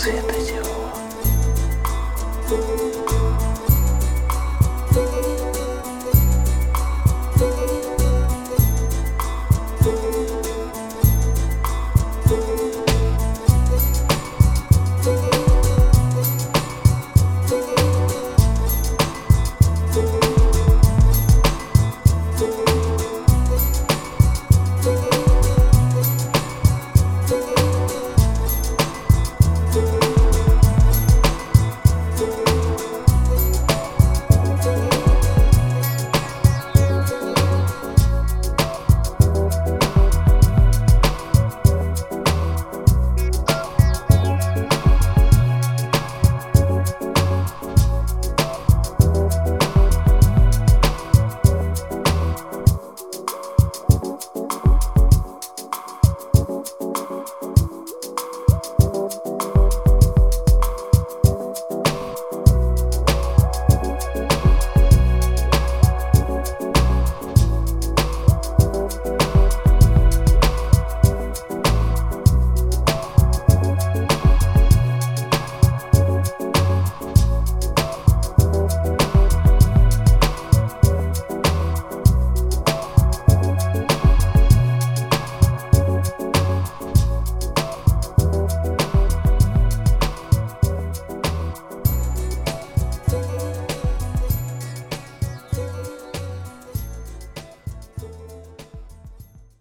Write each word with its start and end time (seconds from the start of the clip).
цвета 0.00 0.40
зеленого. 0.40 0.89